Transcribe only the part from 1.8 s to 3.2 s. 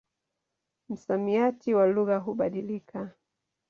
lugha hubadilika.